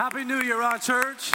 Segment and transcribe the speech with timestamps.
[0.00, 1.30] Happy New Year, Rock Church.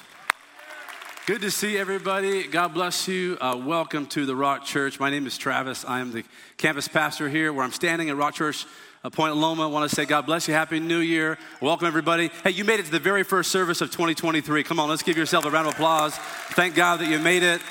[1.27, 2.48] Good to see everybody.
[2.48, 3.38] God bless you.
[3.40, 5.00] Uh, welcome to the Rock Church.
[5.00, 5.86] My name is Travis.
[5.86, 6.24] I am the
[6.58, 8.66] campus pastor here where I'm standing at Rock Church
[9.04, 9.66] uh, Point Loma.
[9.66, 10.55] I want to say God bless you.
[10.55, 11.38] Happy New Year.
[11.62, 12.32] Welcome, everybody.
[12.43, 14.64] Hey, you made it to the very first service of 2023.
[14.64, 16.16] Come on, let's give yourself a round of applause.
[16.55, 17.61] Thank God that you made it.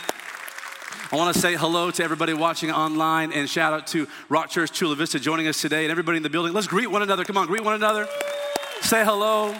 [1.10, 4.70] I want to say hello to everybody watching online and shout out to Rock Church
[4.70, 6.52] Chula Vista joining us today and everybody in the building.
[6.52, 7.24] Let's greet one another.
[7.24, 8.06] Come on, greet one another.
[8.82, 9.56] Say hello.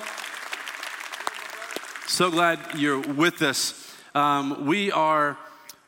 [2.07, 3.97] So glad you're with us.
[4.15, 5.39] Um, we are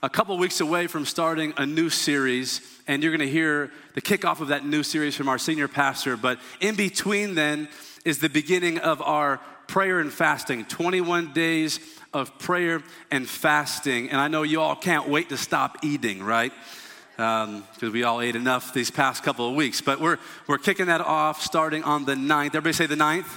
[0.02, 4.00] a couple weeks away from starting a new series, and you're going to hear the
[4.00, 6.16] kickoff of that new series from our senior pastor.
[6.16, 7.68] But in between, then,
[8.06, 11.80] is the beginning of our prayer and fasting 21 days
[12.14, 14.08] of prayer and fasting.
[14.08, 16.52] And I know you all can't wait to stop eating, right?
[17.16, 19.82] because um, we all ate enough these past couple of weeks.
[19.82, 22.46] But we're, we're kicking that off starting on the 9th.
[22.46, 23.28] Everybody say the 9th?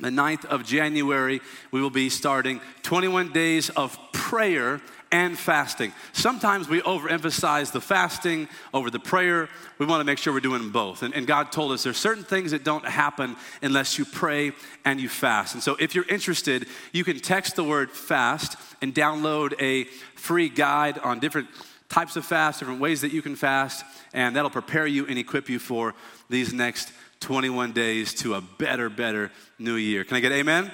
[0.00, 1.40] The 9th of January,
[1.70, 4.80] we will be starting 21 days of prayer
[5.12, 5.92] and fasting.
[6.12, 9.48] Sometimes we overemphasize the fasting over the prayer.
[9.78, 11.02] We want to make sure we're doing both.
[11.02, 14.52] And, and, God told us there's certain things that don't happen unless you pray
[14.84, 15.54] and you fast.
[15.54, 20.48] And so if you're interested, you can text the word fast and download a free
[20.48, 21.48] guide on different
[21.88, 25.48] types of fast, different ways that you can fast, and that'll prepare you and equip
[25.48, 25.94] you for
[26.28, 30.04] these next 21 days to a better, better new year.
[30.04, 30.70] Can I get amen?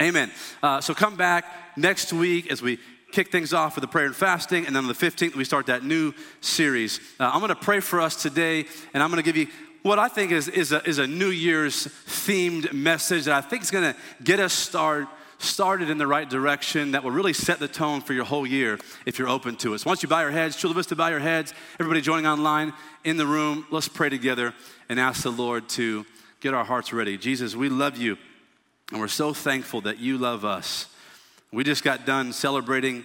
[0.00, 0.30] Amen.
[0.30, 0.30] amen.
[0.62, 1.44] Uh, so come back
[1.76, 2.78] next week as we
[3.12, 5.66] kick things off with the prayer and fasting, and then on the 15th, we start
[5.66, 7.00] that new series.
[7.18, 9.48] Uh, I'm going to pray for us today, and I'm going to give you
[9.82, 13.62] what I think is, is, a, is a New Year's themed message that I think
[13.62, 17.58] is going to get us start, started in the right direction that will really set
[17.58, 19.80] the tone for your whole year if you're open to it.
[19.80, 21.54] So once you bow your heads, Chula Vista, bow your heads.
[21.78, 22.72] Everybody joining online
[23.04, 24.54] in the room, let's pray together
[24.90, 26.04] and ask the Lord to
[26.40, 27.16] get our hearts ready.
[27.16, 28.18] Jesus, we love you,
[28.90, 30.88] and we're so thankful that you love us.
[31.52, 33.04] We just got done celebrating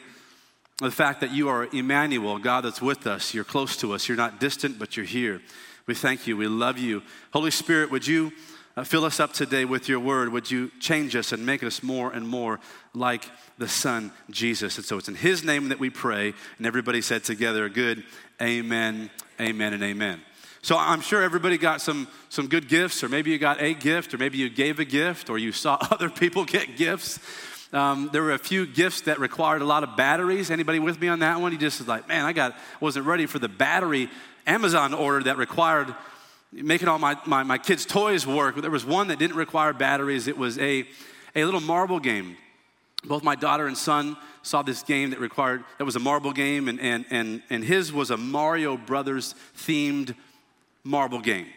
[0.80, 3.36] the fact that you are Emmanuel, God that's with us.
[3.36, 4.08] You're close to us.
[4.08, 5.42] You're not distant, but you're here.
[5.86, 6.36] We thank you.
[6.36, 7.04] We love you.
[7.32, 8.32] Holy Spirit, would you
[8.76, 10.30] uh, fill us up today with your word?
[10.30, 12.60] Would you change us and make us more and more
[12.96, 13.30] like
[13.60, 14.78] the Son, Jesus?
[14.78, 16.34] And so it's in his name that we pray.
[16.58, 18.04] And everybody said together, good,
[18.42, 20.22] amen, amen, and amen.
[20.66, 24.16] So I'm sure everybody got some, some good gifts, or maybe you got a gift,
[24.16, 27.20] or maybe you gave a gift, or you saw other people get gifts.
[27.72, 30.50] Um, there were a few gifts that required a lot of batteries.
[30.50, 31.52] Anybody with me on that one?
[31.52, 34.10] You just was like, man, I got wasn't ready for the battery
[34.48, 35.94] Amazon order that required
[36.52, 38.60] making all my, my, my kids' toys work.
[38.60, 40.28] There was one that didn't require batteries.
[40.28, 40.88] It was a,
[41.36, 42.38] a little marble game.
[43.04, 46.68] Both my daughter and son saw this game that required, that was a marble game,
[46.68, 50.16] and, and, and, and his was a Mario Brothers themed
[50.86, 51.48] marble game.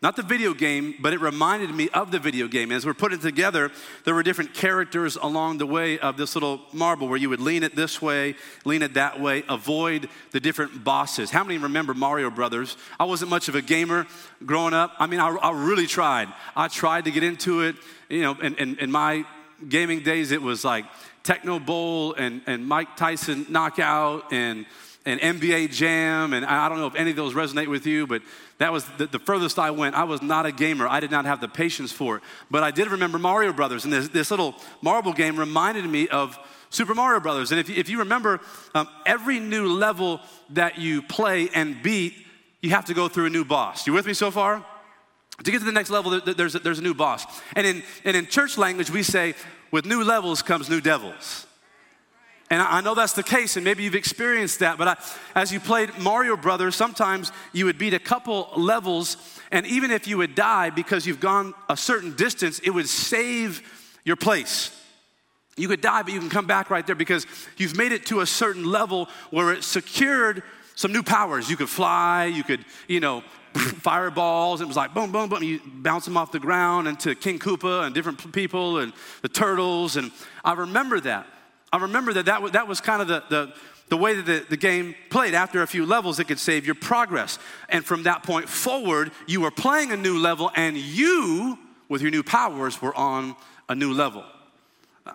[0.00, 2.70] Not the video game, but it reminded me of the video game.
[2.70, 3.72] As we're putting together,
[4.04, 7.64] there were different characters along the way of this little marble where you would lean
[7.64, 11.32] it this way, lean it that way, avoid the different bosses.
[11.32, 12.76] How many remember Mario Brothers?
[13.00, 14.06] I wasn't much of a gamer
[14.46, 14.92] growing up.
[15.00, 16.28] I mean, I, I really tried.
[16.54, 17.74] I tried to get into it.
[18.08, 19.24] You know, in, in, in my
[19.68, 20.84] gaming days, it was like
[21.24, 24.64] Tecmo Bowl and, and Mike Tyson Knockout and
[25.08, 28.20] and NBA Jam, and I don't know if any of those resonate with you, but
[28.58, 29.94] that was the, the, furthest I went.
[29.94, 30.86] I was not a gamer.
[30.86, 32.22] I did not have the patience for it.
[32.50, 36.38] But I did remember Mario Brothers, and this, this little marble game reminded me of
[36.68, 37.50] Super Mario Brothers.
[37.50, 38.40] And if you, if you remember,
[38.74, 40.20] um, every new level
[40.50, 42.14] that you play and beat,
[42.60, 43.86] you have to go through a new boss.
[43.86, 44.64] You with me so far?
[45.44, 47.24] To get to the next level, there's a, there's a new boss.
[47.56, 49.34] And in, and in church language, we say,
[49.70, 51.46] with new levels comes new devils.
[52.50, 54.96] And I know that's the case, and maybe you've experienced that, but I,
[55.34, 59.18] as you played Mario Brothers, sometimes you would beat a couple levels,
[59.52, 63.62] and even if you would die because you've gone a certain distance, it would save
[64.04, 64.74] your place.
[65.58, 67.26] You could die, but you can come back right there because
[67.58, 70.42] you've made it to a certain level where it secured
[70.74, 71.50] some new powers.
[71.50, 73.22] You could fly, you could, you know,
[73.54, 74.60] fireballs.
[74.60, 75.42] It was like boom, boom, boom.
[75.42, 79.96] You bounce them off the ground into King Koopa and different people and the turtles.
[79.96, 80.12] And
[80.44, 81.26] I remember that.
[81.72, 83.52] I remember that that was, that was kind of the, the,
[83.88, 85.34] the way that the, the game played.
[85.34, 87.38] After a few levels, it could save your progress.
[87.68, 92.10] And from that point forward, you were playing a new level, and you, with your
[92.10, 93.36] new powers, were on
[93.68, 94.24] a new level.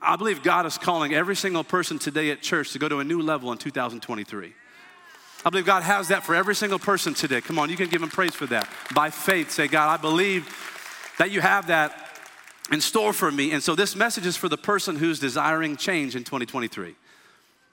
[0.01, 3.03] I believe God is calling every single person today at church to go to a
[3.03, 4.53] new level in 2023.
[5.45, 7.41] I believe God has that for every single person today.
[7.41, 8.69] Come on, you can give him praise for that.
[8.95, 10.47] By faith, say, God, I believe
[11.19, 12.02] that you have that
[12.71, 13.51] in store for me.
[13.51, 16.95] And so this message is for the person who's desiring change in 2023.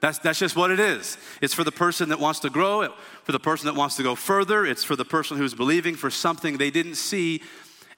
[0.00, 1.18] That's, that's just what it is.
[1.42, 2.90] It's for the person that wants to grow, it,
[3.24, 4.64] for the person that wants to go further.
[4.64, 7.42] It's for the person who's believing for something they didn't see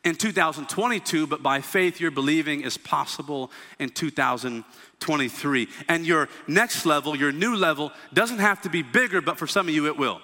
[0.05, 5.69] in 2022, but by faith you're believing is possible in 2023.
[5.89, 9.69] And your next level, your new level, doesn't have to be bigger, but for some
[9.69, 10.21] of you it will.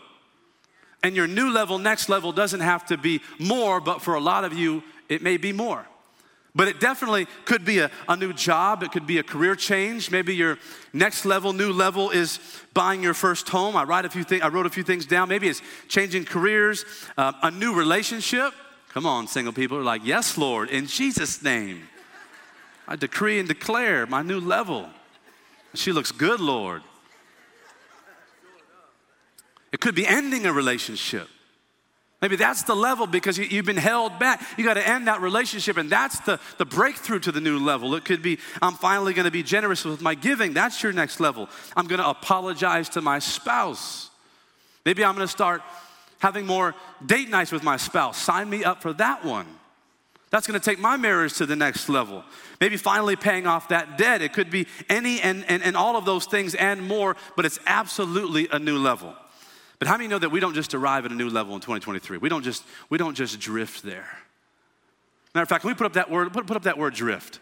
[1.04, 4.44] And your new level, next level, doesn't have to be more, but for a lot
[4.44, 5.86] of you, it may be more.
[6.54, 10.10] But it definitely could be a, a new job, it could be a career change.
[10.10, 10.58] Maybe your
[10.92, 12.40] next level, new level is
[12.74, 13.76] buying your first home.
[13.76, 15.28] I, write a few I wrote a few things down.
[15.28, 16.84] Maybe it's changing careers,
[17.16, 18.52] uh, a new relationship.
[18.88, 21.82] Come on, single people are like, Yes, Lord, in Jesus' name.
[22.86, 24.88] I decree and declare my new level.
[25.74, 26.82] She looks good, Lord.
[29.70, 31.28] It could be ending a relationship.
[32.20, 34.42] Maybe that's the level because you, have been held back.
[34.56, 37.94] You got to end that relationship, and that's the, the breakthrough to the new level.
[37.94, 40.52] It could be, I'm finally going to be generous with my giving.
[40.52, 41.48] That's your next level.
[41.76, 44.10] I'm going to apologize to my spouse.
[44.84, 45.62] Maybe I'm going to start
[46.18, 46.74] having more
[47.06, 48.20] date nights with my spouse.
[48.20, 49.46] Sign me up for that one.
[50.30, 52.24] That's going to take my marriage to the next level.
[52.60, 54.22] Maybe finally paying off that debt.
[54.22, 57.60] It could be any and, and, and all of those things and more, but it's
[57.64, 59.14] absolutely a new level.
[59.78, 62.18] But how many know that we don't just arrive at a new level in 2023?
[62.18, 64.08] We don't just, we don't just drift there.
[65.34, 67.38] Matter of fact, can we put up that word, put, put up that word drift?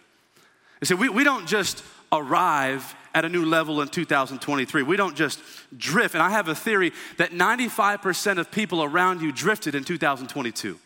[0.81, 4.83] They say we, we don't just arrive at a new level in 2023.
[4.83, 5.41] We don't just
[5.77, 6.15] drift.
[6.15, 10.79] And I have a theory that 95% of people around you drifted in 2022.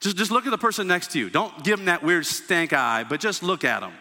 [0.00, 1.30] Just, just look at the person next to you.
[1.30, 3.92] Don't give them that weird stank eye, but just look at them.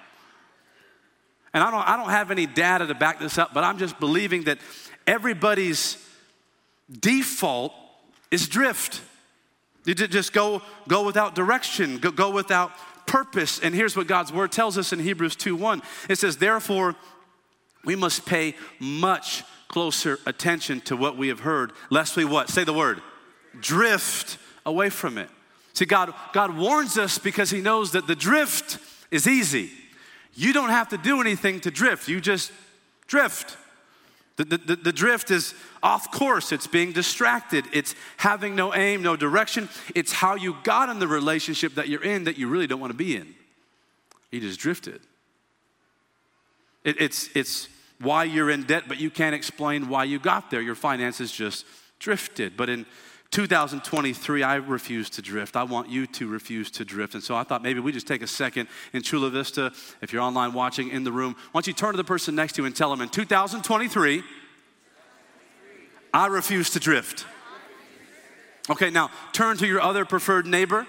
[1.53, 3.99] And I don't, I don't have any data to back this up, but I'm just
[3.99, 4.57] believing that
[5.05, 5.97] everybody's
[6.89, 7.73] default
[8.29, 9.01] is drift.
[9.85, 12.71] You just go, go without direction, go, go without
[13.07, 13.59] purpose.
[13.59, 15.83] And here's what God's word tells us in Hebrews 2:1.
[16.09, 16.95] It says, Therefore,
[17.83, 22.49] we must pay much closer attention to what we have heard, lest we what?
[22.49, 23.01] Say the word.
[23.59, 25.29] Drift away from it.
[25.73, 28.77] See, God, God warns us because He knows that the drift
[29.09, 29.71] is easy.
[30.33, 32.51] You don't have to do anything to drift, you just
[33.07, 33.57] drift.
[34.43, 35.53] The, the, the, drift is
[35.83, 36.51] off course.
[36.51, 37.65] It's being distracted.
[37.73, 39.69] It's having no aim, no direction.
[39.93, 42.91] It's how you got in the relationship that you're in that you really don't want
[42.91, 43.35] to be in.
[44.31, 45.01] You just drifted.
[46.83, 47.67] It, it's, it's
[47.99, 50.61] why you're in debt, but you can't explain why you got there.
[50.61, 51.65] Your finances just
[51.99, 52.57] drifted.
[52.57, 52.85] But in
[53.31, 55.55] 2023, I refuse to drift.
[55.55, 57.15] I want you to refuse to drift.
[57.15, 59.71] And so I thought maybe we just take a second in Chula Vista.
[60.01, 62.53] If you're online watching in the room, why don't you turn to the person next
[62.53, 64.21] to you and tell them in 2023,
[66.13, 67.25] I refuse to drift.
[68.69, 70.85] Okay, now turn to your other preferred neighbor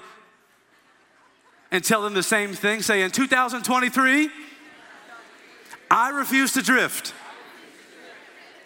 [1.70, 2.82] and tell them the same thing.
[2.82, 4.30] Say, in 2023,
[5.90, 7.14] I refuse to drift.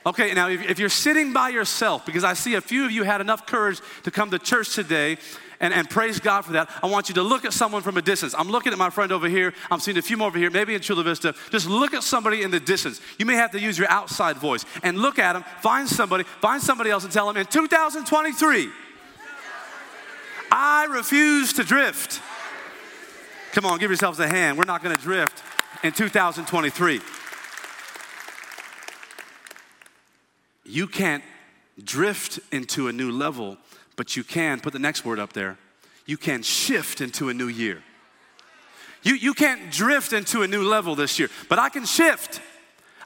[0.07, 3.03] Okay, now if, if, you're sitting by yourself, because I see a few of you
[3.03, 5.19] had enough courage to come to church today,
[5.59, 8.03] and, and praise God for that, I want you to look at someone from a
[8.03, 8.33] distance.
[8.39, 9.53] I'm looking at my friend over here.
[9.69, 11.35] I'm seeing a few more over here, maybe in Chula Vista.
[11.51, 13.01] Just look at somebody in the distance.
[13.19, 16.63] You may have to use your outside voice and look at them, find somebody, find
[16.63, 18.71] somebody else, and tell them in 2023,
[20.53, 22.23] I refuse to drift.
[23.53, 24.57] Come on, give yourselves a hand.
[24.57, 25.43] We're not going to drift
[25.83, 27.01] in 2023.
[30.69, 31.23] You can't
[31.83, 33.57] drift into a new level,
[33.97, 35.59] but you can, put the next word up there,
[36.07, 37.83] you can shift into a new year.
[39.03, 42.41] You, you can't drift into a new level this year, but I can shift.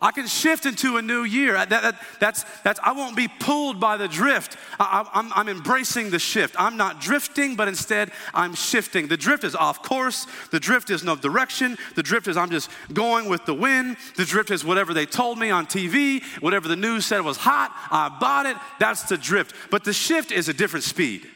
[0.03, 1.53] I can shift into a new year.
[1.53, 4.57] That, that, that's, that's, I won't be pulled by the drift.
[4.79, 6.57] I, I'm, I'm embracing the shift.
[6.59, 9.09] I'm not drifting, but instead I'm shifting.
[9.09, 10.27] The drift is off course.
[10.53, 11.77] The drift is no direction.
[11.97, 13.99] The drift is I'm just going with the wind.
[14.17, 17.71] The drift is whatever they told me on TV, whatever the news said was hot,
[17.91, 18.57] I bought it.
[18.79, 19.55] That's the drift.
[19.71, 21.29] But the shift is a different speed.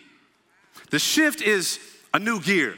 [0.91, 1.79] The shift is
[2.15, 2.77] a new gear.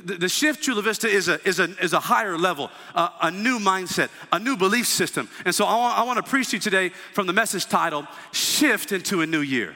[0.00, 3.30] The, the, shift Chula Vista is a, is a, is a higher level, uh, a
[3.30, 5.28] new mindset, a new belief system.
[5.44, 8.06] And so I want, I want to preach to you today from the message titled,
[8.32, 9.74] Shift into a New Year.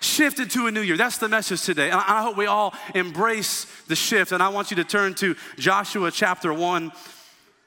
[0.00, 0.96] Shift into a new year.
[0.96, 1.90] That's the message today.
[1.90, 4.32] And I hope we all embrace the shift.
[4.32, 6.92] And I want you to turn to Joshua chapter 1.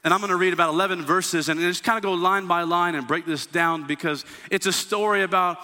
[0.04, 2.64] And I'm going to read about 11 verses and just kind of go line by
[2.64, 5.60] line and break this down because it's a story about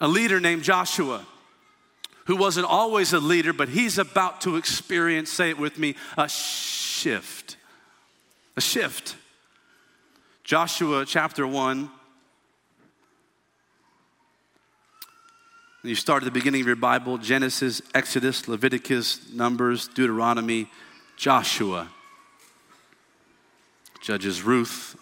[0.00, 1.24] a leader named Joshua
[2.30, 6.28] who wasn't always a leader, but he's about to experience, say it with me, a
[6.28, 7.56] shift.
[8.56, 9.16] A shift.
[10.44, 11.90] Joshua chapter 1.
[15.82, 20.70] You start at the beginning of your Bible Genesis, Exodus, Leviticus, Numbers, Deuteronomy,
[21.16, 21.88] Joshua.
[24.00, 24.96] Judges, Ruth.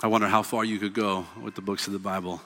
[0.00, 2.40] I wonder how far you could go with the books of the Bible.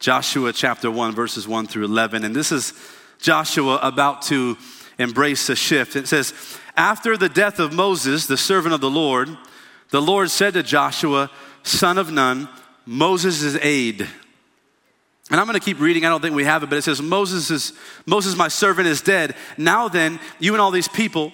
[0.00, 2.24] Joshua chapter 1, verses 1 through 11.
[2.24, 2.72] And this is
[3.18, 4.56] Joshua about to
[4.98, 5.94] embrace a shift.
[5.94, 6.32] It says,
[6.74, 9.28] After the death of Moses, the servant of the Lord,
[9.90, 11.30] the Lord said to Joshua,
[11.64, 12.48] son of Nun,
[12.86, 14.08] Moses' aide.
[15.30, 16.06] And I'm going to keep reading.
[16.06, 17.74] I don't think we have it, but it says, Moses, is,
[18.06, 19.36] Moses, my servant, is dead.
[19.58, 21.30] Now then, you and all these people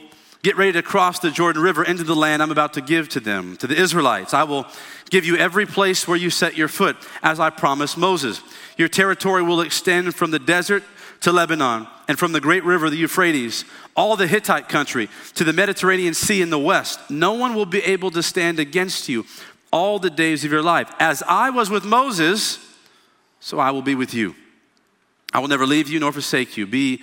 [0.46, 3.20] get ready to cross the Jordan River into the land I'm about to give to
[3.20, 4.32] them, to the Israelites.
[4.32, 4.64] I will
[5.10, 8.40] give you every place where you set your foot, as I promised Moses.
[8.76, 10.84] Your territory will extend from the desert
[11.22, 13.64] to Lebanon, and from the great river, the Euphrates,
[13.96, 17.00] all the Hittite country, to the Mediterranean Sea in the west.
[17.10, 19.26] No one will be able to stand against you
[19.72, 20.88] all the days of your life.
[21.00, 22.64] As I was with Moses,
[23.40, 24.36] so I will be with you.
[25.32, 26.68] I will never leave you nor forsake you.
[26.68, 27.02] Be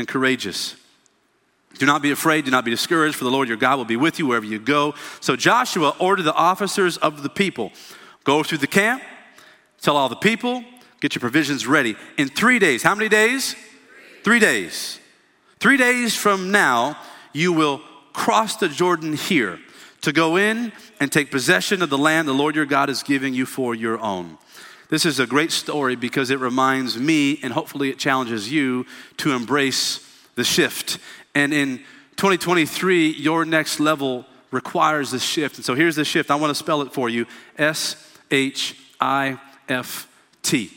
[0.00, 0.74] and courageous.
[1.78, 3.96] Do not be afraid, do not be discouraged, for the Lord your God will be
[3.96, 4.94] with you wherever you go.
[5.20, 7.70] So Joshua ordered the officers of the people
[8.24, 9.02] go through the camp,
[9.80, 10.64] tell all the people,
[11.00, 11.96] Get your provisions ready.
[12.18, 13.56] In three days, how many days?
[14.22, 15.00] Three days.
[15.58, 16.98] Three days from now,
[17.32, 17.80] you will
[18.12, 19.58] cross the Jordan here
[20.02, 23.34] to go in and take possession of the land the Lord your God is giving
[23.34, 24.38] you for your own.
[24.90, 28.86] This is a great story because it reminds me, and hopefully it challenges you,
[29.18, 30.98] to embrace the shift.
[31.34, 31.78] And in
[32.16, 35.56] 2023, your next level requires this shift.
[35.56, 36.30] And so here's the shift.
[36.30, 37.96] I want to spell it for you S
[38.30, 40.08] H I F
[40.42, 40.70] T.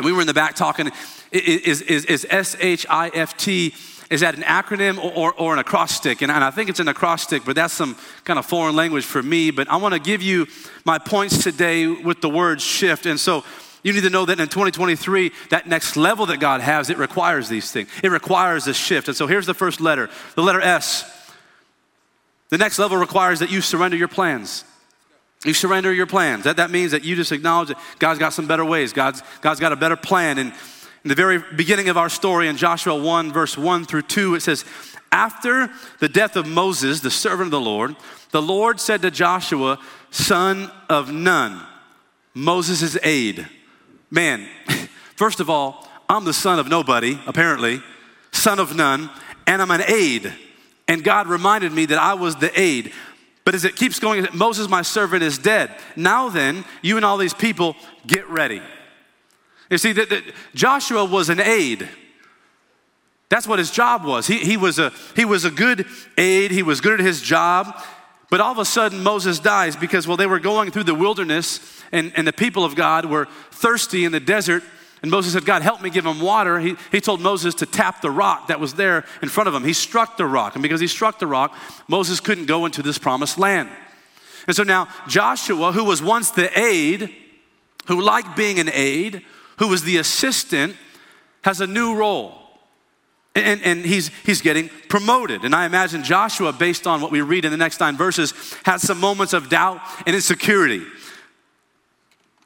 [0.00, 0.90] And we were in the back talking,
[1.30, 3.74] is, is, is S-H-I-F-T,
[4.10, 6.20] is that an acronym or, or, or an acrostic?
[6.20, 9.22] And, and I think it's an acrostic, but that's some kind of foreign language for
[9.22, 9.52] me.
[9.52, 10.48] But I want to give you
[10.84, 13.06] my points today with the word shift.
[13.06, 13.44] And so
[13.84, 17.48] you need to know that in 2023, that next level that God has, it requires
[17.48, 17.88] these things.
[18.02, 19.06] It requires a shift.
[19.06, 21.04] And so here's the first letter, the letter S.
[22.48, 24.64] The next level requires that you surrender your plans.
[25.44, 26.44] You surrender your plans.
[26.44, 28.92] That, that means that you just acknowledge that God's got some better ways.
[28.92, 30.36] God's, God's got a better plan.
[30.36, 30.52] And
[31.04, 34.40] in the very beginning of our story in Joshua 1, verse 1 through 2, it
[34.40, 34.64] says,
[35.10, 37.96] After the death of Moses, the servant of the Lord,
[38.32, 39.78] the Lord said to Joshua,
[40.10, 41.60] son of Nun,
[42.34, 43.48] Moses' aide.
[44.10, 44.46] Man,
[45.16, 47.82] first of all, I'm the son of nobody, apparently,
[48.32, 49.08] son of none,
[49.46, 50.32] and I'm an aide.
[50.86, 52.92] And God reminded me that I was the aide.
[53.44, 55.74] But as it keeps going, Moses, my servant, is dead.
[55.96, 57.74] Now then, you and all these people,
[58.06, 58.60] get ready.
[59.70, 60.22] You see, that,
[60.54, 61.88] Joshua was an aide.
[63.28, 64.26] That's what his job was.
[64.26, 65.86] He, he, was a, he was a good
[66.18, 67.80] aide, he was good at his job.
[68.28, 71.82] But all of a sudden, Moses dies because, well, they were going through the wilderness
[71.90, 74.62] and, and the people of God were thirsty in the desert
[75.02, 76.58] and Moses said, God, help me give him water.
[76.58, 79.64] He, he told Moses to tap the rock that was there in front of him.
[79.64, 80.54] He struck the rock.
[80.54, 81.56] And because he struck the rock,
[81.88, 83.70] Moses couldn't go into this promised land.
[84.46, 87.14] And so now Joshua, who was once the aide,
[87.86, 89.22] who liked being an aide,
[89.60, 90.74] who was the assistant,
[91.42, 92.34] has a new role.
[93.36, 95.44] And, and, he's, he's getting promoted.
[95.44, 98.80] And I imagine Joshua, based on what we read in the next nine verses, had
[98.80, 100.82] some moments of doubt and insecurity.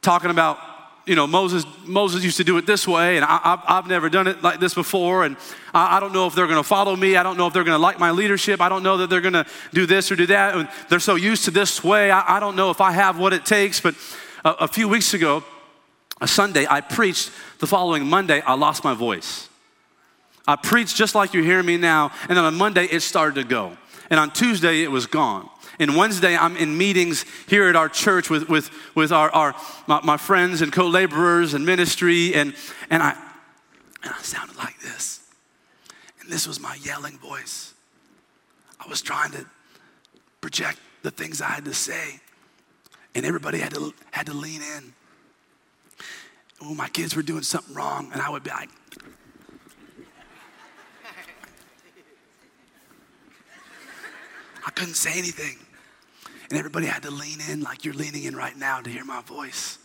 [0.03, 0.59] Talking about
[1.07, 4.27] you know, Moses, Moses used to do it this way, and I, have never done
[4.27, 5.37] it like this before, and
[5.75, 7.17] I, I don't know if they're going to follow me.
[7.17, 8.61] I don't know if they're going to like my leadership.
[8.63, 10.57] I don't know that they're going to do this or do that.
[10.57, 12.11] And they're so used to this way.
[12.11, 13.81] I, I don't know if I have what it takes.
[13.81, 13.95] But
[14.47, 15.45] a, a few weeks ago,
[16.25, 17.31] a Sunday, I preached.
[17.59, 19.49] The following Monday, I lost my voice.
[20.49, 23.45] I preached just like you're hearing me now, and then on Monday, it started to
[23.45, 23.77] go.
[24.09, 25.49] And on Tuesday, it was gone.
[25.79, 29.55] And Wednesday, I'm in meetings here at our church with, with, with our, our,
[29.87, 32.55] my, my friends and co laborers and ministry, and,
[32.89, 33.11] and, I,
[34.03, 35.21] and I sounded like this.
[36.21, 37.75] And this was my yelling voice.
[38.81, 39.45] I was trying to
[40.41, 42.21] project the things I had to say,
[43.15, 44.95] and everybody had to, had to lean in.
[46.65, 48.71] Oh, my kids were doing something wrong, and I would be like,
[54.67, 55.59] I couldn't say anything.
[56.49, 59.21] And everybody had to lean in like you're leaning in right now to hear my
[59.23, 59.79] voice.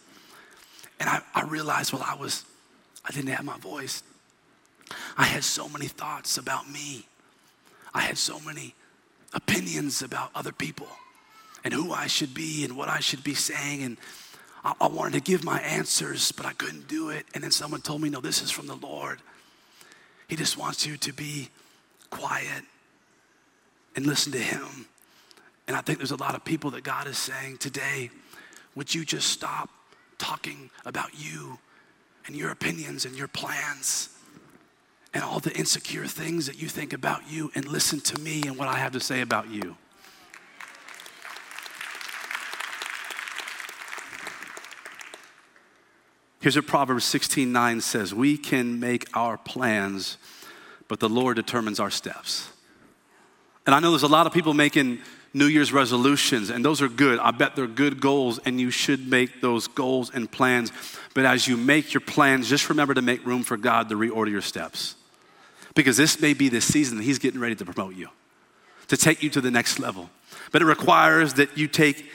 [0.99, 2.45] And I, I realized, well, I was,
[3.05, 4.03] I didn't have my voice.
[5.17, 7.05] I had so many thoughts about me.
[7.93, 8.73] I had so many
[9.33, 10.87] opinions about other people
[11.63, 13.83] and who I should be and what I should be saying.
[13.83, 13.97] And
[14.63, 17.25] I, I wanted to give my answers, but I couldn't do it.
[17.33, 19.19] And then someone told me, no, this is from the Lord.
[20.27, 21.49] He just wants you to be
[22.09, 22.63] quiet
[23.95, 24.87] and listen to Him.
[25.67, 28.09] And I think there's a lot of people that God is saying today,
[28.75, 29.69] would you just stop
[30.17, 31.59] talking about you
[32.25, 34.09] and your opinions and your plans
[35.13, 38.57] and all the insecure things that you think about you and listen to me and
[38.57, 39.75] what I have to say about you?
[46.41, 50.17] Here's what Proverbs 16 9 says We can make our plans,
[50.87, 52.49] but the Lord determines our steps.
[53.65, 54.99] And I know there's a lot of people making
[55.33, 57.19] New Year's resolutions, and those are good.
[57.19, 60.71] I bet they're good goals, and you should make those goals and plans.
[61.13, 64.31] But as you make your plans, just remember to make room for God to reorder
[64.31, 64.95] your steps.
[65.75, 68.09] Because this may be the season that He's getting ready to promote you,
[68.87, 70.09] to take you to the next level.
[70.51, 72.09] But it requires that you take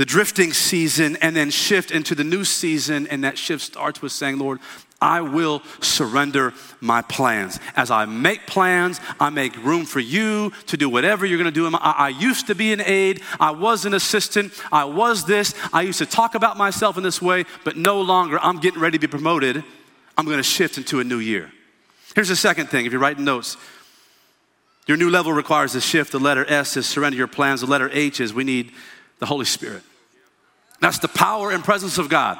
[0.00, 3.06] the drifting season and then shift into the new season.
[3.08, 4.58] And that shift starts with saying, Lord,
[4.98, 7.60] I will surrender my plans.
[7.76, 11.70] As I make plans, I make room for you to do whatever you're going to
[11.70, 11.76] do.
[11.76, 13.20] I, I used to be an aide.
[13.38, 14.54] I was an assistant.
[14.72, 15.52] I was this.
[15.70, 18.38] I used to talk about myself in this way, but no longer.
[18.40, 19.62] I'm getting ready to be promoted.
[20.16, 21.52] I'm going to shift into a new year.
[22.14, 23.58] Here's the second thing if you're writing notes.
[24.86, 26.10] Your new level requires a shift.
[26.12, 27.60] The letter S is surrender your plans.
[27.60, 28.72] The letter H is we need
[29.18, 29.82] the Holy Spirit.
[30.80, 32.38] That's the power and presence of God.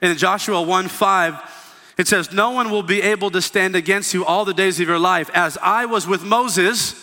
[0.00, 4.12] And in Joshua 1 5, it says, No one will be able to stand against
[4.12, 5.30] you all the days of your life.
[5.32, 6.94] As I was with Moses,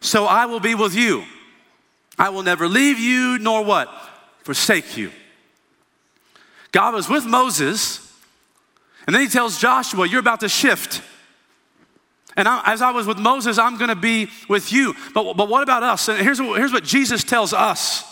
[0.00, 1.24] so I will be with you.
[2.18, 3.88] I will never leave you, nor what?
[4.42, 5.10] Forsake you.
[6.72, 8.14] God was with Moses,
[9.06, 11.02] and then he tells Joshua, You're about to shift.
[12.36, 14.94] And I, as I was with Moses, I'm going to be with you.
[15.14, 16.08] But, but what about us?
[16.08, 18.04] And here's, here's what Jesus tells us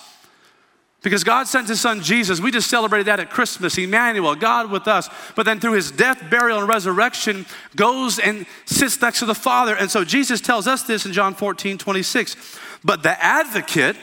[1.02, 2.40] because God sent his son Jesus.
[2.40, 5.08] We just celebrated that at Christmas, Emmanuel, God with us.
[5.36, 9.76] But then through his death, burial, and resurrection, goes and sits next to the Father.
[9.76, 12.58] And so Jesus tells us this in John 14, 26.
[12.82, 13.96] But the advocate,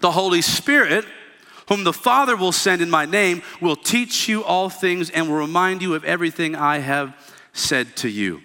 [0.00, 1.04] the Holy Spirit,
[1.68, 5.36] whom the Father will send in my name, will teach you all things and will
[5.36, 7.14] remind you of everything I have
[7.52, 8.40] said to you.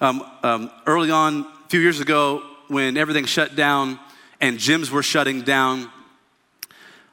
[0.00, 3.98] Um, um, early on, a few years ago, when everything shut down,
[4.40, 5.90] and gyms were shutting down,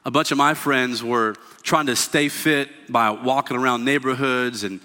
[0.06, 4.80] a bunch of my friends were trying to stay fit by walking around neighborhoods and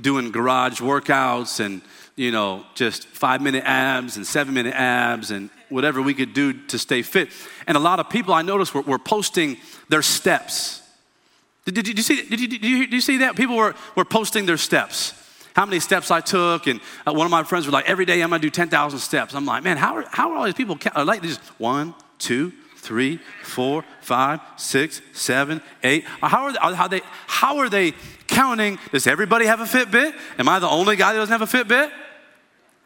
[0.00, 1.82] doing garage workouts and,
[2.16, 6.52] you know, just five minute abs and seven minute abs and whatever we could do
[6.52, 7.28] to stay fit.
[7.66, 10.80] And a lot of people I noticed were, were posting their steps.
[11.66, 13.36] Did, did, you see, did, you, did, you, did you see that?
[13.36, 15.12] People were, were posting their steps
[15.54, 16.66] how many steps I took.
[16.66, 19.34] And uh, one of my friends was like, every day I'm gonna do 10,000 steps.
[19.34, 21.06] I'm like, man, how are, how are all these people count?
[21.06, 26.04] Like, just one, two, three, four, five, six, seven, eight.
[26.22, 27.94] Uh, how are they, how, they, how are they
[28.26, 28.78] counting?
[28.92, 30.14] Does everybody have a Fitbit?
[30.38, 31.90] Am I the only guy that doesn't have a Fitbit?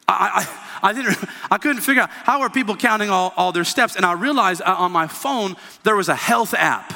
[0.06, 0.46] I,
[0.82, 1.18] I, I, didn't,
[1.50, 3.96] I couldn't figure out how are people counting all, all their steps.
[3.96, 6.92] And I realized uh, on my phone there was a health app.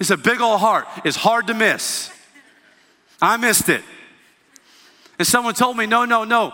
[0.00, 0.86] It's a big old heart.
[1.04, 2.10] It's hard to miss.
[3.22, 3.84] I missed it.
[5.18, 6.52] And someone told me, no, no, no.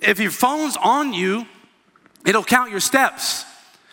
[0.00, 1.46] If your phone's on you,
[2.26, 3.44] it'll count your steps.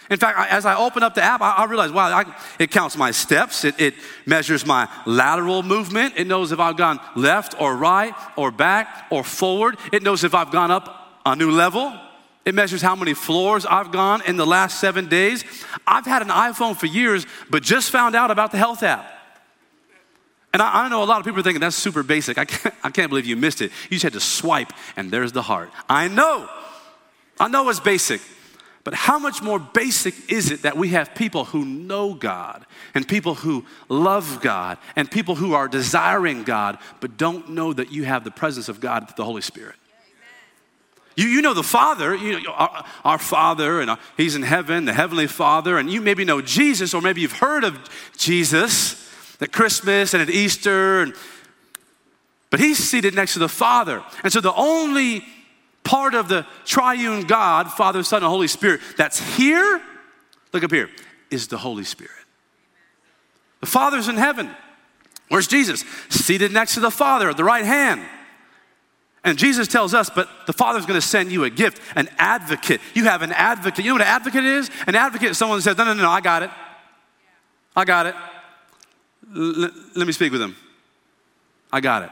[0.10, 2.98] In fact, as I open up the app, I, I realize, wow, I, it counts
[2.98, 3.64] my steps.
[3.64, 3.94] It, it,
[4.26, 6.16] measures my lateral movement.
[6.18, 9.78] It knows if I've gone left or right or back or forward.
[9.94, 11.98] It knows if I've gone up a new level.
[12.44, 15.46] It measures how many floors I've gone in the last seven days.
[15.88, 19.21] I've had an iPhone for years, but just found out about the health app.
[20.54, 22.38] And I, I, know a lot of people are thinking that's super basic.
[22.38, 23.72] I can't, I can't believe you missed it.
[23.90, 25.72] You just had to swipe, and there's the heart.
[25.88, 26.50] I know.
[27.40, 28.22] I know it's basic.
[28.84, 33.08] But how much more basic is it that we have people who know God and
[33.08, 38.06] people who love God and people who are desiring God but don't know that you
[38.06, 39.76] have the presence of God, the Holy Spirit?
[41.16, 44.86] You, you know the Father, you know, our, our Father, and our, He's in heaven,
[44.86, 47.78] the Heavenly Father, and you maybe know Jesus, or maybe you've heard of
[48.18, 49.01] Jesus
[49.42, 51.02] at Christmas and at Easter.
[51.02, 51.14] And,
[52.50, 54.04] but he's seated next to the Father.
[54.24, 55.26] And so the only
[55.84, 59.82] part of the triune God, Father, Son, and Holy Spirit, that's here,
[60.54, 60.90] look up here,
[61.32, 62.12] is the Holy Spirit.
[63.62, 64.50] The Father's in heaven.
[65.30, 65.84] Where's Jesus?
[66.10, 68.02] Seated next to the Father at the right hand.
[69.24, 72.82] And Jesus tells us, but the Father's gonna send you a gift, an advocate.
[72.96, 73.86] You have an advocate.
[73.86, 74.70] You know what an advocate is?
[74.88, 76.50] An advocate is someone that says, no, no, no, I got it.
[77.76, 78.16] I got it
[79.34, 80.56] let, me speak with him.
[81.72, 82.10] I got it.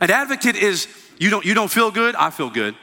[0.00, 2.74] An advocate is you don't, you don't feel good, I feel good.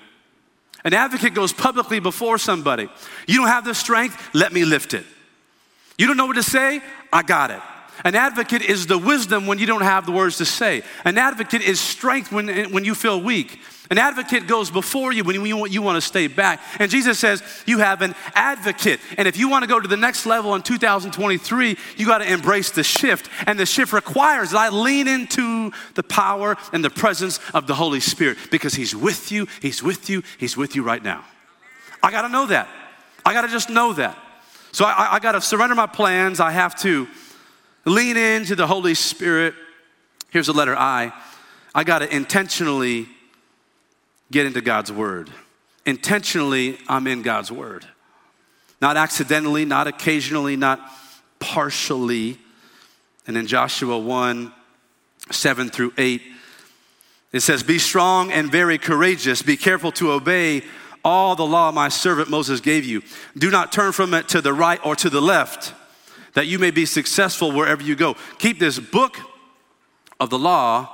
[0.84, 2.90] An advocate goes publicly before somebody.
[3.28, 5.06] You don't have the strength, let me lift it.
[5.98, 7.62] You don't know what to say, I got it.
[8.04, 10.82] An advocate is the wisdom when you don't have the words to say.
[11.06, 13.60] An advocate is strength when, when you feel weak.
[13.92, 16.62] An advocate goes before you when you want, to stay back.
[16.80, 19.02] And Jesus says, You have an advocate.
[19.18, 22.32] And if you want to go to the next level in 2023, you got to
[22.32, 23.30] embrace the shift.
[23.46, 27.76] And the shift requires that I lean into the power and the presence of the
[27.76, 31.26] Holy Spirit because He's with you, He's with you, He's with you right now.
[32.02, 32.70] I got to know that.
[33.26, 34.18] I got to just know that.
[34.72, 36.40] So I, I got to surrender my plans.
[36.40, 37.08] I have to
[37.86, 39.54] lean into the Holy Spirit.
[40.32, 41.14] Here's the letter I.
[41.76, 43.08] I got to intentionally
[44.34, 45.30] get into God's Word.
[45.86, 47.86] Intentionally, I'm in God's Word.
[48.82, 50.82] Not accidentally, not occasionally, not
[51.40, 52.38] partially.
[53.26, 54.52] And in Joshua 1
[55.32, 56.22] 7 through 8,
[57.32, 59.42] it says, Be strong and very courageous.
[59.42, 60.64] Be careful to obey
[61.06, 63.02] all the law my servant Moses gave you.
[63.38, 65.74] Do not turn from it to the right or to the left,
[66.34, 68.16] that you may be successful wherever you go.
[68.38, 69.18] Keep this book
[70.20, 70.90] of the law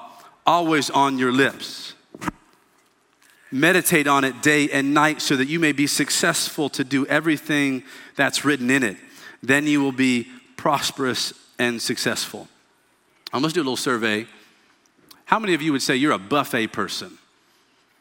[0.46, 1.94] always on your lips.
[3.52, 7.84] Meditate on it day and night so that you may be successful to do everything
[8.16, 8.98] that's written in it.
[9.42, 12.48] Then you will be prosperous and successful.
[13.34, 14.28] I'm going to do a little survey.
[15.26, 17.18] How many of you would say you're a buffet person?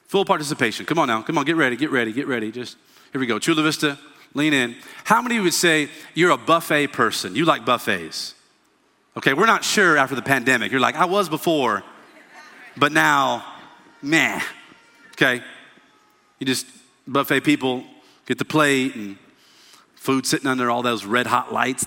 [0.08, 0.86] Full participation.
[0.86, 1.22] Come on now.
[1.22, 2.50] Come on, get ready, get ready, get ready.
[2.50, 2.76] Just
[3.12, 3.38] here we go.
[3.38, 3.98] Chula Vista,
[4.34, 4.76] lean in.
[5.04, 7.34] How many would say you're a buffet person?
[7.34, 8.34] You like buffets?
[9.16, 10.70] Okay, we're not sure after the pandemic.
[10.70, 11.82] You're like, I was before,
[12.76, 13.44] but now,
[14.00, 14.40] meh.
[15.18, 15.42] Okay?
[16.38, 16.64] You just,
[17.08, 17.82] buffet people
[18.24, 19.18] get the plate and
[19.96, 21.84] food sitting under all those red hot lights.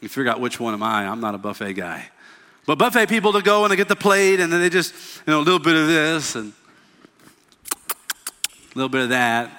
[0.00, 1.06] You figure out which one am I.
[1.06, 2.08] I'm not a buffet guy.
[2.66, 4.92] But buffet people to go and they get the plate and then they just,
[5.24, 6.52] you know, a little bit of this and
[8.74, 9.50] a little bit of that.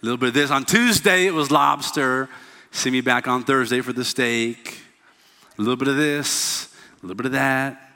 [0.00, 0.52] A little bit of this.
[0.52, 2.28] On Tuesday, it was lobster.
[2.70, 4.78] See me back on Thursday for the steak.
[5.58, 7.87] A little bit of this, a little bit of that.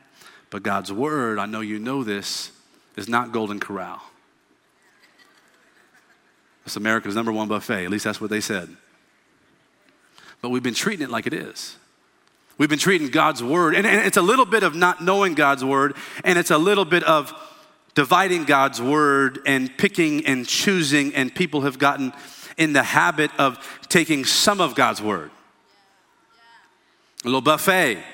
[0.53, 2.53] But God's word, I know you know this,
[2.95, 4.03] is not Golden Corral.
[6.67, 7.87] It's America's number one buffet.
[7.87, 8.69] At least that's what they said.
[10.43, 11.77] But we've been treating it like it is.
[12.59, 15.65] We've been treating God's word, and, and it's a little bit of not knowing God's
[15.65, 17.33] word, and it's a little bit of
[17.95, 22.13] dividing God's word and picking and choosing, and people have gotten
[22.59, 25.31] in the habit of taking some of God's word.
[27.25, 28.05] A little buffet,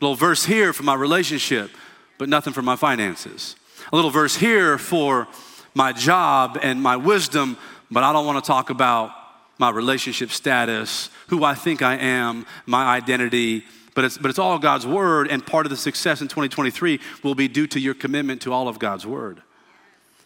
[0.00, 1.70] little verse here for my relationship,
[2.18, 3.56] but nothing for my finances.
[3.92, 5.28] A little verse here for
[5.74, 7.56] my job and my wisdom,
[7.90, 9.12] but I don't want to talk about
[9.58, 13.64] my relationship status, who I think I am, my identity.
[13.94, 17.34] But it's, but it's all God's word, and part of the success in 2023 will
[17.34, 19.42] be due to your commitment to all of God's word.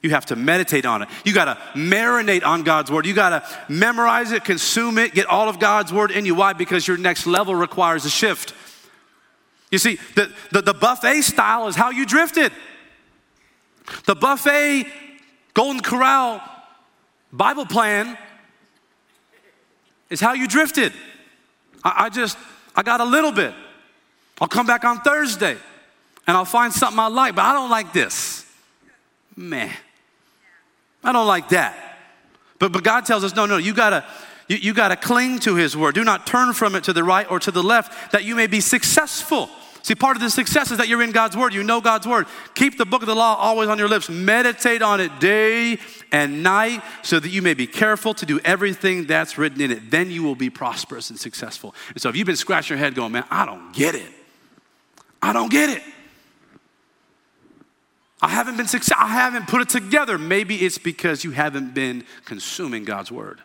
[0.03, 1.09] You have to meditate on it.
[1.25, 3.07] You got to marinate on God's word.
[3.07, 6.35] You got to memorize it, consume it, get all of God's word in you.
[6.35, 6.53] Why?
[6.53, 8.55] Because your next level requires a shift.
[9.75, 12.53] You see, the, the, the buffet style is how you drifted.
[14.05, 14.87] The buffet
[15.53, 16.41] Golden Corral
[17.33, 18.17] Bible plan
[20.11, 20.93] is how you drifted.
[21.83, 22.39] I, I just,
[22.77, 23.53] I got a little bit.
[24.41, 25.57] I'll come back on Thursday
[26.29, 28.47] and I'll find something I like, but I don't like this.
[29.35, 29.75] Man,
[31.03, 31.99] I don't like that.
[32.61, 34.05] But, but God tells us, no, no, you gotta,
[34.47, 35.97] you, you gotta cling to His word.
[35.97, 38.47] Do not turn from it to the right or to the left that you may
[38.47, 39.51] be successful.
[39.85, 41.53] See, part of the success is that you're in God's Word.
[41.53, 42.27] You know God's Word.
[42.55, 44.09] Keep the book of the law always on your lips.
[44.09, 45.79] Meditate on it day
[46.11, 49.91] and night so that you may be careful to do everything that's written in it.
[49.91, 51.75] Then you will be prosperous and successful.
[51.91, 54.11] And so if you've been scratching your head going, man, I don't get it.
[55.21, 55.83] I don't get it.
[58.23, 58.97] I haven't been success.
[58.99, 60.17] I haven't put it together.
[60.17, 63.43] Maybe it's because you haven't been consuming God's Word.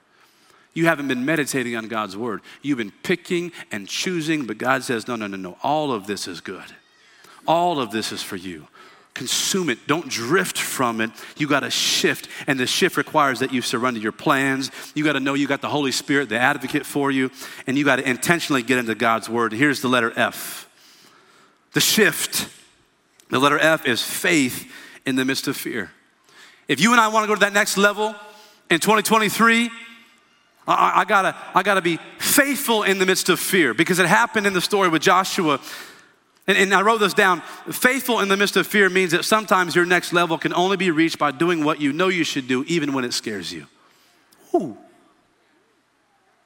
[0.74, 2.42] You haven't been meditating on God's word.
[2.62, 5.58] You've been picking and choosing, but God says, no, no, no, no.
[5.64, 6.64] All of this is good.
[7.48, 8.68] All of this is for you.
[9.16, 9.88] Consume it.
[9.88, 11.10] Don't drift from it.
[11.36, 12.30] You got to shift.
[12.48, 14.72] And the shift requires that you surrender your plans.
[14.94, 17.32] You got to know you got the Holy Spirit, the advocate for you,
[17.68, 19.52] and you got to intentionally get into God's word.
[19.52, 20.68] Here's the letter F
[21.74, 22.50] the shift.
[23.30, 24.72] The letter F is faith
[25.06, 25.92] in the midst of fear.
[26.68, 28.16] If you and I want to go to that next level
[28.72, 29.70] in 2023,
[30.74, 34.46] I, I, gotta, I gotta be faithful in the midst of fear because it happened
[34.46, 35.60] in the story with Joshua.
[36.48, 37.42] And, and I wrote this down.
[37.72, 40.92] Faithful in the midst of fear means that sometimes your next level can only be
[40.92, 43.68] reached by doing what you know you should do, even when it scares you.
[44.56, 44.78] Ooh.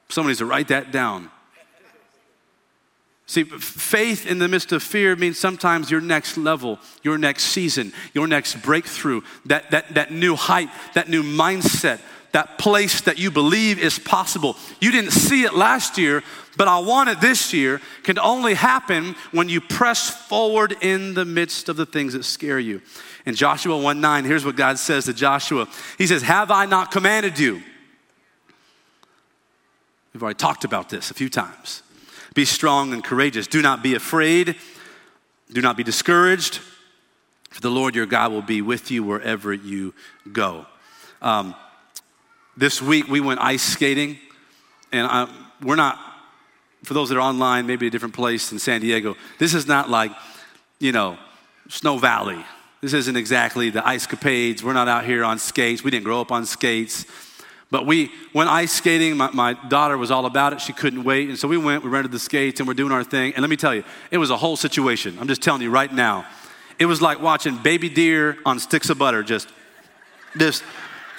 [0.10, 1.30] Somebody needs to write that down.
[3.26, 7.94] See, faith in the midst of fear means sometimes your next level, your next season,
[8.14, 12.00] your next breakthrough, that, that, that new height, that new mindset,
[12.34, 14.58] that place that you believe is possible.
[14.82, 16.24] You didn't see it last year,
[16.58, 21.26] but I want it this year can only happen when you press forward in the
[21.26, 22.82] midst of the things that scare you.
[23.26, 25.68] In Joshua 1 9, here's what God says to Joshua
[25.98, 27.62] He says, Have I not commanded you?
[30.14, 31.82] We've already talked about this a few times.
[32.34, 33.48] Be strong and courageous.
[33.48, 34.56] Do not be afraid.
[35.52, 36.60] Do not be discouraged,
[37.52, 39.94] for the Lord your God will be with you wherever you
[40.32, 40.66] go.
[41.22, 41.54] Um,
[42.56, 44.18] this week we went ice skating,
[44.92, 45.28] and I,
[45.62, 46.00] we're not,
[46.84, 49.90] for those that are online, maybe a different place in San Diego, this is not
[49.90, 50.12] like,
[50.80, 51.18] you know,
[51.70, 52.44] Snow Valley.
[52.82, 54.62] This isn't exactly the ice capades.
[54.62, 55.84] We're not out here on skates.
[55.84, 57.06] We didn't grow up on skates.
[57.72, 59.18] But we went ice skating.
[59.18, 60.62] My, my, daughter was all about it.
[60.62, 61.30] She couldn't wait.
[61.30, 63.34] And so we went, we rented the skates, and we're doing our thing.
[63.34, 65.18] And let me tell you, it was a whole situation.
[65.20, 66.26] I'm just telling you right now.
[66.78, 69.48] It was like watching baby deer on sticks of butter, just,
[70.38, 70.64] just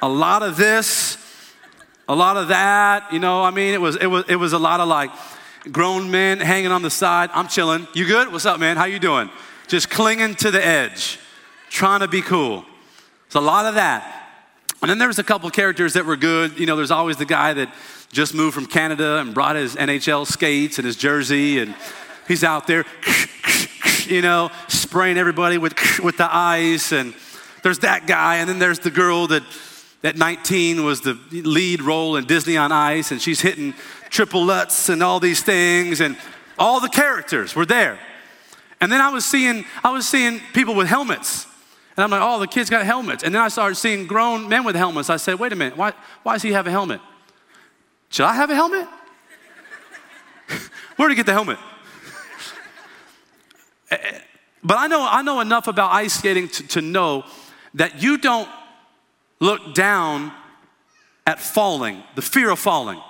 [0.02, 1.16] a lot of this,
[2.08, 3.12] a lot of that.
[3.12, 5.10] You know, I mean, it was, it was, it was a lot of like
[5.70, 7.30] grown men hanging on the side.
[7.32, 7.86] I'm chilling.
[7.94, 8.32] You good?
[8.32, 8.76] What's up, man?
[8.76, 9.30] How you doing?
[9.66, 11.18] Just clinging to the edge,
[11.70, 12.64] trying to be cool.
[13.26, 14.22] It's a lot of that.
[14.82, 16.58] And then there was a couple characters that were good.
[16.58, 17.72] You know, there's always the guy that
[18.12, 21.74] just moved from Canada and brought his NHL skates and his jersey, and
[22.28, 22.84] he's out there,
[24.06, 26.92] you know, spraying everybody with, with the ice.
[26.92, 27.14] And
[27.62, 29.42] there's that guy, and then there's the girl that
[30.04, 33.72] at 19 was the lead role in Disney on Ice, and she's hitting
[34.10, 36.16] triple lutz and all these things, and
[36.58, 37.98] all the characters were there.
[38.80, 41.46] And then I was seeing, I was seeing people with helmets.
[41.96, 43.22] And I'm like, oh, the kids got helmets.
[43.22, 45.08] And then I started seeing grown men with helmets.
[45.08, 47.00] I said, wait a minute, why, why does he have a helmet?
[48.10, 48.86] Should I have a helmet?
[50.96, 51.58] Where to get the helmet?
[53.90, 54.18] Eh, eh,
[54.62, 57.24] but I know, I know enough about ice skating to, to know
[57.74, 58.48] that you don't
[59.44, 60.32] look down
[61.26, 63.00] at falling, the fear of falling.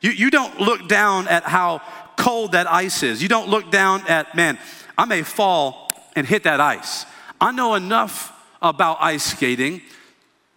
[0.00, 1.82] You, you don't look down at how
[2.16, 3.22] cold that ice is.
[3.22, 4.58] You don't look down at, man,
[4.96, 7.06] I may fall and hit that ice.
[7.40, 9.80] I know enough about ice skating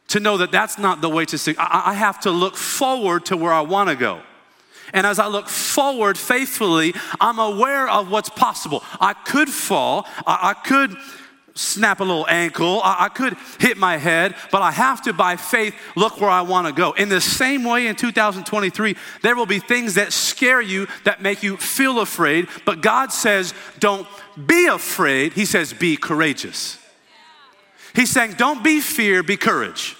[0.09, 1.55] to know that that's not the way to see.
[1.57, 4.21] I, I have to look forward to where I want to go.
[4.93, 8.83] And as I look forward faithfully, I'm aware of what's possible.
[8.99, 10.95] I could fall, I, I could
[11.55, 15.35] snap a little ankle, I, I could hit my head, but I have to, by
[15.35, 16.93] faith, look where I want to go.
[16.93, 21.43] In the same way, in 2023, there will be things that scare you, that make
[21.43, 24.07] you feel afraid, but God says, don't
[24.47, 25.33] be afraid.
[25.33, 26.79] He says, be courageous.
[27.95, 29.95] He's saying, don't be fear, be courage.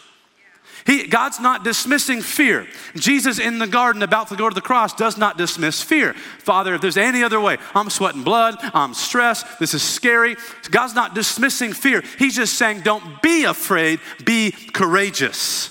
[0.86, 2.67] He, God's not dismissing fear.
[2.96, 6.13] Jesus in the garden about to go to the cross does not dismiss fear.
[6.13, 10.36] Father, if there's any other way, I'm sweating blood, I'm stressed, this is scary.
[10.72, 12.04] God's not dismissing fear.
[12.19, 15.69] He's just saying, don't be afraid, be courageous.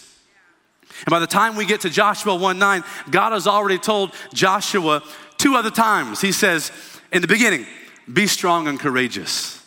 [1.04, 5.02] And by the time we get to Joshua 1 9, God has already told Joshua
[5.36, 6.20] two other times.
[6.20, 6.70] He says,
[7.12, 7.66] in the beginning,
[8.10, 9.61] be strong and courageous.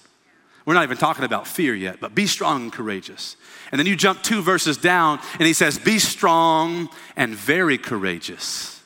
[0.65, 3.37] We're not even talking about fear yet, but be strong and courageous.
[3.71, 8.81] And then you jump two verses down, and he says, Be strong and very courageous.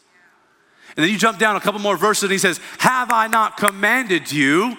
[0.97, 3.55] And then you jump down a couple more verses, and he says, Have I not
[3.55, 4.75] commanded you?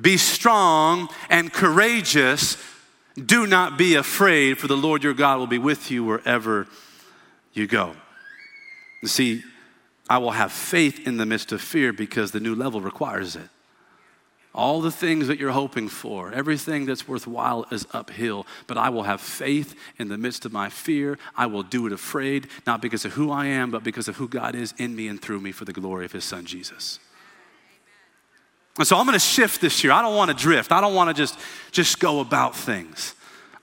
[0.00, 2.56] Be strong and courageous.
[3.14, 6.68] Do not be afraid, for the Lord your God will be with you wherever
[7.52, 7.94] you go.
[9.02, 9.42] You see,
[10.08, 13.48] I will have faith in the midst of fear because the new level requires it.
[14.58, 18.44] All the things that you're hoping for, everything that's worthwhile is uphill.
[18.66, 21.16] But I will have faith in the midst of my fear.
[21.36, 24.26] I will do it afraid, not because of who I am, but because of who
[24.26, 26.98] God is in me and through me for the glory of His Son, Jesus.
[28.78, 29.92] And so I'm going to shift this year.
[29.92, 30.72] I don't want to drift.
[30.72, 31.38] I don't want to just,
[31.70, 33.14] just go about things.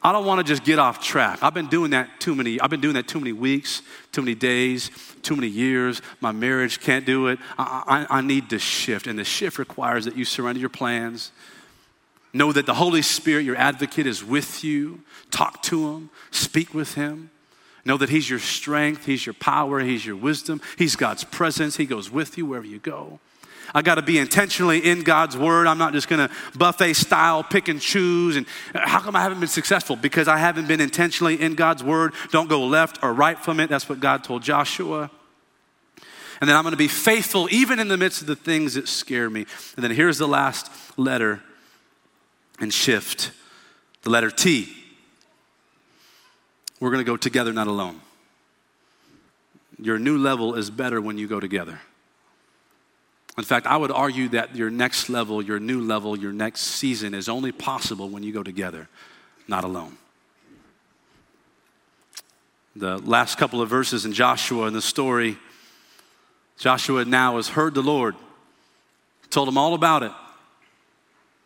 [0.05, 1.39] I don't want to just get off track.
[1.41, 2.61] I've been doing that too many.
[2.61, 4.91] I've been doing that too many weeks, too many days,
[5.23, 5.99] too many years.
[6.21, 7.39] My marriage can't do it.
[7.57, 11.31] I, I, I need to shift, and the shift requires that you surrender your plans.
[12.33, 15.01] Know that the Holy Spirit, your advocate, is with you.
[15.31, 16.11] Talk to him.
[16.29, 17.31] Speak with him.
[17.83, 21.77] Know that He's your strength, He's your power, He's your wisdom, He's God's presence.
[21.77, 23.19] He goes with you wherever you go.
[23.73, 25.67] I got to be intentionally in God's word.
[25.67, 28.35] I'm not just going to buffet style pick and choose.
[28.35, 29.95] And how come I haven't been successful?
[29.95, 32.13] Because I haven't been intentionally in God's word.
[32.31, 33.69] Don't go left or right from it.
[33.69, 35.09] That's what God told Joshua.
[36.41, 38.87] And then I'm going to be faithful even in the midst of the things that
[38.87, 39.45] scare me.
[39.75, 41.41] And then here's the last letter
[42.59, 43.31] and shift
[44.03, 44.71] the letter T.
[46.79, 48.01] We're going to go together, not alone.
[49.79, 51.79] Your new level is better when you go together.
[53.37, 57.13] In fact, I would argue that your next level, your new level, your next season
[57.13, 58.87] is only possible when you go together,
[59.47, 59.97] not alone.
[62.77, 65.37] The last couple of verses in Joshua in the story,
[66.57, 68.15] Joshua now has heard the Lord,
[69.29, 70.11] told him all about it.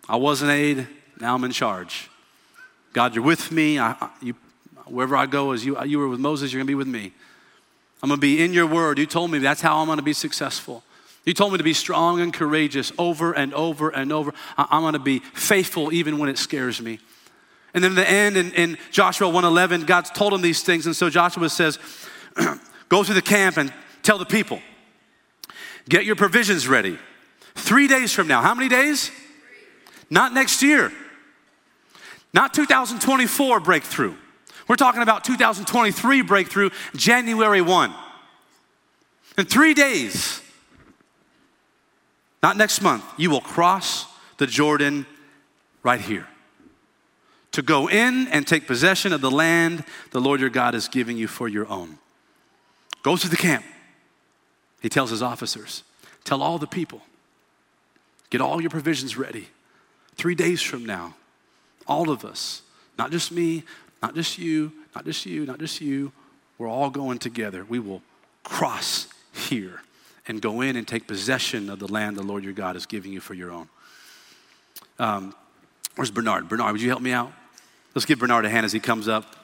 [0.08, 0.88] I was an aide,
[1.20, 2.10] now I'm in charge.
[2.94, 3.78] God, you're with me.
[3.78, 4.36] I, I, you,
[4.86, 7.14] wherever I go, as you, you were with Moses, you're going to be with me.
[8.02, 8.98] I'm going to be in your word.
[8.98, 10.84] You told me that's how I'm going to be successful.
[11.30, 14.34] You told me to be strong and courageous over and over and over.
[14.58, 16.98] I, I'm going to be faithful even when it scares me.
[17.72, 20.96] And then in the end, in, in Joshua 1:11, God's told him these things, and
[20.96, 21.78] so Joshua says,
[22.90, 24.60] "Go to the camp and tell the people,
[25.88, 26.98] get your provisions ready.
[27.54, 28.42] Three days from now.
[28.42, 29.12] How many days?
[30.10, 30.92] Not next year.
[32.34, 34.16] Not 2024 breakthrough.
[34.68, 37.94] We're talking about 2023 breakthrough, January 1.
[39.38, 40.42] In three days,
[42.42, 44.06] not next month, you will cross
[44.38, 45.06] the Jordan
[45.84, 46.28] right here
[47.52, 51.18] to go in and take possession of the land the Lord your God is giving
[51.18, 51.98] you for your own.
[53.04, 53.66] Go to the camp.
[54.82, 55.84] He tells his officers,
[56.24, 57.02] tell all the people,
[58.30, 59.48] get all your provisions ready.
[60.16, 61.16] Three days from now,
[61.88, 62.62] all of us,
[62.98, 63.64] not just me,
[64.02, 66.12] not just you, not just you, not just you,
[66.58, 67.66] we're all going together.
[67.68, 68.02] We will
[68.44, 69.82] cross here
[70.30, 73.12] and go in and take possession of the land the Lord your God is giving
[73.12, 73.68] you for your own.
[75.00, 75.36] Um,
[75.96, 76.48] where's Bernard?
[76.48, 77.34] Bernard, would you help me out?
[77.96, 79.36] Let's give Bernard a hand as he comes up.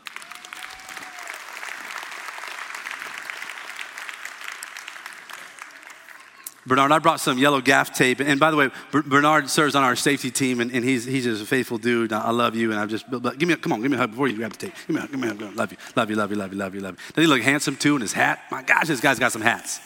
[6.67, 8.19] Bernard, I brought some yellow gaff tape.
[8.19, 11.41] And by the way, Bernard serves on our safety team, and, and he's, he's just
[11.41, 12.13] a faithful dude.
[12.13, 14.00] I love you, and I've just, but give me a, come on, give me a
[14.00, 14.74] hug before you grab the tape.
[14.88, 15.56] Give me a hug, give me a hug.
[15.56, 17.13] Love you, love you, love you, love you, love you, love you.
[17.13, 18.41] Doesn't he look handsome too in his hat?
[18.52, 19.80] My gosh, this guy's got some hats.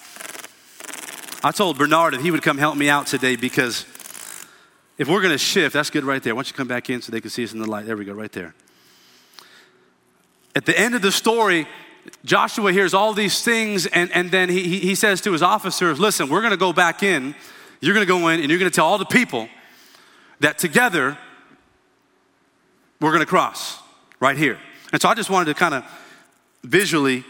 [1.41, 3.86] I told Bernard that he would come help me out today because
[4.97, 6.36] if we're going to shift, that's good right there.
[6.36, 7.86] Why don't you come back in so they can see us in the light?
[7.86, 8.54] There we go, right there.
[10.54, 11.65] At the end of the story,
[12.25, 16.28] Joshua hears all these things, and, and then he, he says to his officers, Listen,
[16.28, 17.34] we're going to go back in.
[17.80, 19.47] You're going to go in, and you're going to tell all the people
[20.41, 21.17] that together
[22.99, 23.80] we're going to cross
[24.19, 24.60] right here.
[24.91, 25.86] And so I just wanted to kind of
[26.63, 27.23] visually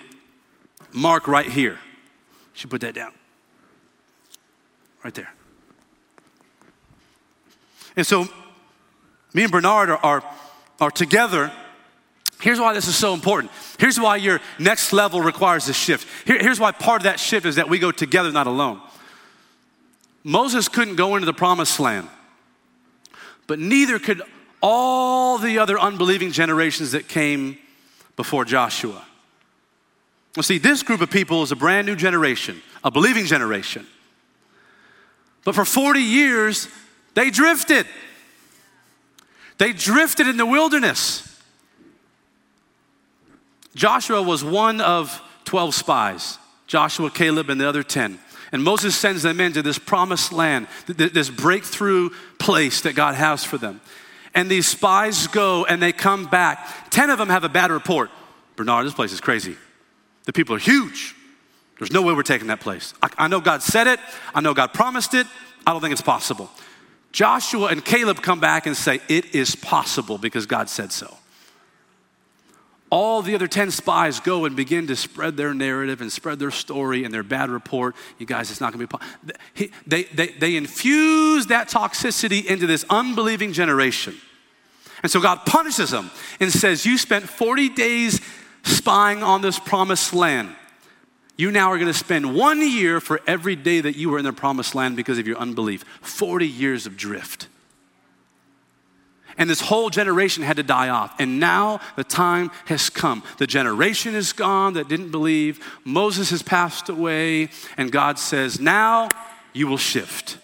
[0.92, 1.78] mark right here.
[2.54, 3.12] Should put that down.
[5.04, 5.34] Right there.
[7.96, 8.28] And so
[9.34, 10.24] me and Bernard are, are,
[10.80, 11.52] are together.
[12.42, 13.52] Here's why this is so important.
[13.78, 16.08] Here's why your next level requires a shift.
[16.26, 18.82] Here, here's why part of that shift is that we go together, not alone.
[20.24, 22.08] Moses couldn't go into the promised land,
[23.48, 24.22] but neither could
[24.62, 27.58] all the other unbelieving generations that came
[28.16, 29.06] before Joshua.
[30.36, 33.88] Well, see, this group of people is a brand new generation, a believing generation.
[35.44, 36.68] But for 40 years,
[37.16, 37.86] they drifted.
[39.58, 41.26] They drifted in the wilderness.
[43.76, 48.20] Joshua was one of 12 spies, Joshua, Caleb, and the other 10.
[48.52, 53.58] And Moses sends them into this promised land, this breakthrough place that God has for
[53.58, 53.80] them.
[54.34, 56.90] And these spies go and they come back.
[56.90, 58.10] 10 of them have a bad report.
[58.56, 59.56] Bernard, this place is crazy.
[60.26, 61.16] The people are huge.
[61.80, 62.94] There's no way we're taking that place.
[63.02, 64.00] I, I know God said it,
[64.36, 65.26] I know God promised it.
[65.66, 66.50] I don't think it's possible.
[67.12, 71.18] Joshua and Caleb come back and say, It is possible because God said so.
[72.92, 76.50] All the other 10 spies go and begin to spread their narrative and spread their
[76.50, 77.96] story and their bad report.
[78.18, 79.70] You guys, it's not going to be possible.
[79.86, 84.16] They, they, they infuse that toxicity into this unbelieving generation.
[85.04, 88.22] And so God punishes them and says, You spent 40 days
[88.64, 90.56] spying on this promised land.
[91.40, 94.26] You now are going to spend one year for every day that you were in
[94.26, 95.86] the promised land because of your unbelief.
[96.02, 97.48] 40 years of drift.
[99.38, 101.16] And this whole generation had to die off.
[101.18, 103.24] And now the time has come.
[103.38, 105.66] The generation is gone that didn't believe.
[105.86, 107.48] Moses has passed away.
[107.78, 109.08] And God says, now
[109.54, 110.40] you will shift.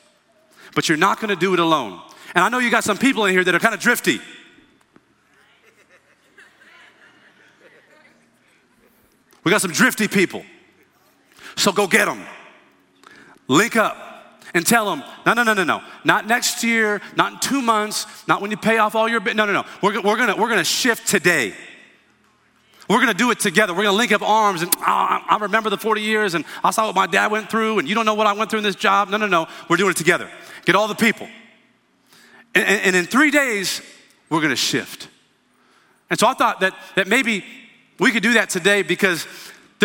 [0.75, 1.99] But you're not going to do it alone.
[2.34, 4.21] And I know you got some people in here that are kind of drifty.
[9.43, 10.45] We got some drifty people.
[11.56, 12.22] So go get them.
[13.48, 14.06] Link up
[14.54, 15.82] and tell them, no, no, no, no, no.
[16.04, 19.46] Not next year, not in two months, not when you pay off all your, no,
[19.46, 19.65] no, no.
[19.82, 21.54] We're, we're gonna, we're gonna shift today.
[22.90, 23.73] We're gonna do it together.
[23.73, 26.86] We're gonna link up arms and oh, I remember the 40 years and I saw
[26.88, 28.75] what my dad went through and you don't know what I went through in this
[28.75, 29.10] job.
[29.10, 29.48] No, no, no.
[29.69, 30.29] We're doing it together.
[30.65, 31.27] Get all the people.
[32.54, 33.82] And, and, and in three days,
[34.29, 35.10] we're gonna shift.
[36.10, 37.44] And so I thought that, that maybe
[38.00, 39.25] we could do that today because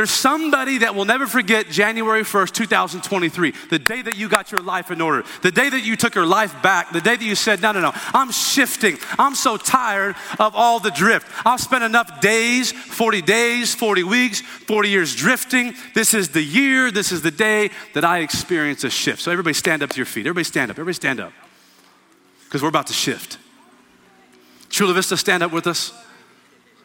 [0.01, 4.62] There's somebody that will never forget January 1st, 2023, the day that you got your
[4.62, 7.34] life in order, the day that you took your life back, the day that you
[7.34, 8.96] said, No, no, no, I'm shifting.
[9.18, 11.26] I'm so tired of all the drift.
[11.44, 15.74] I've spent enough days, 40 days, 40 weeks, 40 years drifting.
[15.94, 19.20] This is the year, this is the day that I experience a shift.
[19.20, 20.22] So, everybody stand up to your feet.
[20.22, 20.76] Everybody stand up.
[20.76, 21.34] Everybody stand up.
[22.44, 23.36] Because we're about to shift.
[24.70, 25.92] Chula Vista, stand up with us.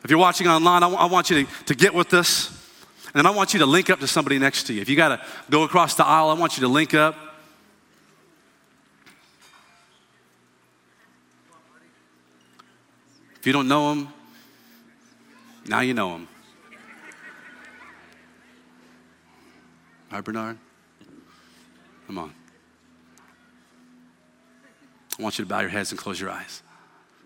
[0.03, 2.55] If you're watching online, I, w- I want you to, to get with us.
[3.16, 4.82] And I want you to link up to somebody next to you.
[4.82, 7.16] If you got to go across the aisle, I want you to link up.
[13.39, 14.09] If you don't know them,
[15.66, 16.11] now you know.
[16.11, 16.20] All
[20.11, 20.57] right, Bernard?
[22.07, 22.34] Come on.
[25.18, 26.61] I want you to bow your heads and close your eyes.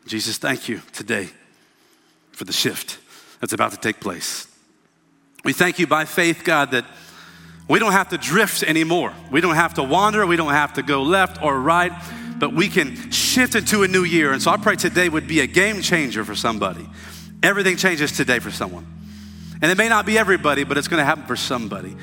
[0.05, 1.29] Jesus, thank you today
[2.31, 2.99] for the shift
[3.39, 4.48] that's about to take place.
[5.43, 6.85] We thank you by faith, God, that
[7.67, 9.13] we don't have to drift anymore.
[9.31, 10.25] We don't have to wander.
[10.25, 11.93] We don't have to go left or right,
[12.37, 14.33] but we can shift into a new year.
[14.33, 16.87] And so I pray today would be a game changer for somebody.
[17.43, 18.87] Everything changes today for someone.
[19.61, 21.95] And it may not be everybody, but it's going to happen for somebody.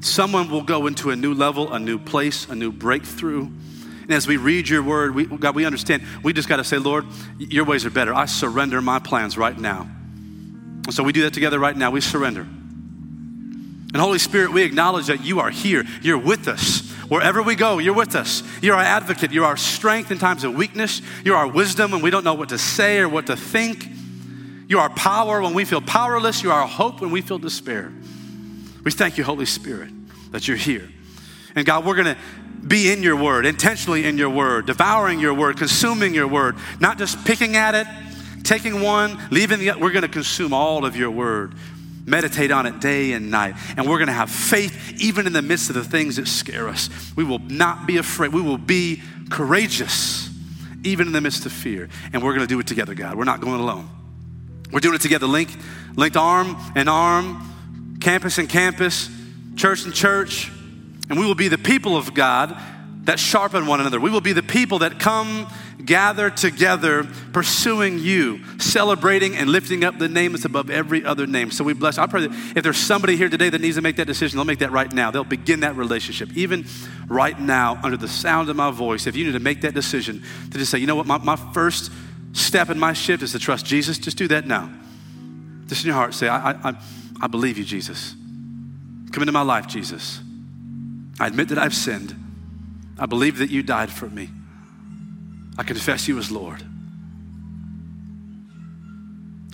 [0.00, 3.42] Someone will go into a new level, a new place, a new breakthrough.
[3.42, 6.78] And as we read your word, we, God, we understand we just got to say,
[6.78, 7.06] Lord,
[7.38, 8.12] your ways are better.
[8.12, 9.88] I surrender my plans right now.
[10.90, 11.92] And so we do that together right now.
[11.92, 12.40] We surrender.
[12.40, 15.84] And Holy Spirit, we acknowledge that you are here.
[16.02, 16.90] You're with us.
[17.08, 18.42] Wherever we go, you're with us.
[18.60, 19.30] You're our advocate.
[19.30, 21.00] You're our strength in times of weakness.
[21.24, 23.86] You're our wisdom when we don't know what to say or what to think.
[24.66, 26.42] You're our power when we feel powerless.
[26.42, 27.92] You're our hope when we feel despair.
[28.82, 29.90] We thank you, Holy Spirit,
[30.32, 30.88] that you're here.
[31.54, 32.20] And God, we're going to
[32.66, 36.98] be in your word, intentionally in your word, devouring your word, consuming your word, not
[36.98, 37.86] just picking at it,
[38.44, 39.80] taking one, leaving the other.
[39.80, 41.54] We're going to consume all of your word,
[42.06, 43.54] meditate on it day and night.
[43.76, 46.68] And we're going to have faith even in the midst of the things that scare
[46.68, 46.90] us.
[47.16, 48.32] We will not be afraid.
[48.32, 50.28] We will be courageous
[50.82, 51.88] even in the midst of fear.
[52.12, 53.16] And we're going to do it together, God.
[53.16, 53.88] We're not going alone.
[54.72, 55.56] We're doing it together, linked,
[55.96, 59.10] linked arm and arm, campus and campus,
[59.56, 60.50] church and church.
[61.08, 62.56] And we will be the people of God
[63.04, 63.98] that sharpen one another.
[63.98, 65.48] We will be the people that come
[65.86, 71.50] gather together pursuing you, celebrating and lifting up the name that's above every other name.
[71.50, 71.98] So we bless.
[71.98, 74.44] I pray that if there's somebody here today that needs to make that decision, they'll
[74.44, 75.10] make that right now.
[75.10, 76.36] They'll begin that relationship.
[76.36, 76.66] Even
[77.08, 80.22] right now, under the sound of my voice, if you need to make that decision
[80.50, 81.90] to just say, you know what, my, my first
[82.32, 84.70] step in my shift is to trust Jesus, just do that now.
[85.66, 86.74] Just in your heart, say, I, I,
[87.20, 88.14] I believe you, Jesus.
[89.12, 90.20] Come into my life, Jesus.
[91.18, 92.14] I admit that I've sinned.
[92.98, 94.30] I believe that you died for me.
[95.60, 96.64] I confess you as Lord.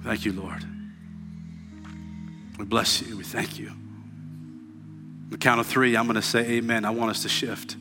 [0.05, 0.65] Thank you, Lord.
[2.61, 3.17] We bless you.
[3.17, 3.71] We thank you.
[3.71, 6.85] On the count of three, I'm going to say amen.
[6.85, 7.75] I want us to shift.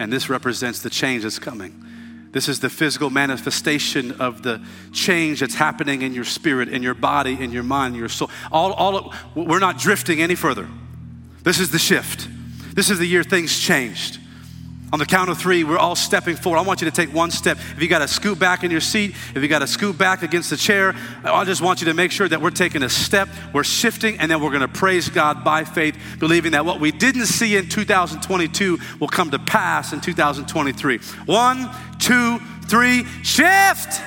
[0.00, 1.84] And this represents the change that's coming.
[2.32, 4.60] This is the physical manifestation of the
[4.92, 8.28] change that's happening in your spirit, in your body, in your mind, in your soul.
[8.50, 10.68] All, all, we're not drifting any further.
[11.44, 12.28] This is the shift.
[12.74, 14.18] This is the year things changed.
[14.96, 16.56] On the count of three, we're all stepping forward.
[16.56, 17.58] I want you to take one step.
[17.58, 20.22] If you got to scoot back in your seat, if you got to scoot back
[20.22, 23.28] against the chair, I just want you to make sure that we're taking a step,
[23.52, 26.92] we're shifting, and then we're going to praise God by faith, believing that what we
[26.92, 30.98] didn't see in 2022 will come to pass in 2023.
[31.26, 31.68] One,
[31.98, 34.00] two, three, shift!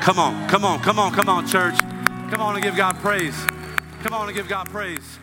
[0.00, 1.78] Come on, come on, come on, come on, church.
[2.30, 3.36] Come on and give God praise.
[4.02, 5.18] Come on and give God praise.